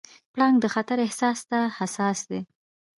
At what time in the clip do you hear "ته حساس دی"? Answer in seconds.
1.49-2.39